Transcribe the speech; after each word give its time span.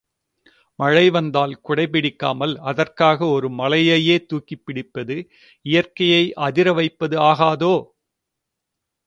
மழை 0.79 1.09
வந்தால் 1.09 1.53
குடை 1.61 1.85
பிடிக்காமல் 1.87 2.53
அதற் 2.63 2.93
காக 2.93 3.27
ஒரு 3.27 3.49
மலையையே 3.51 4.17
தூக்கிப் 4.25 4.65
பிடிப்பது 4.65 5.17
இயற்கையை 5.65 6.23
அதிரவைப்பது 6.39 7.17
ஆகாதோ? 7.29 7.73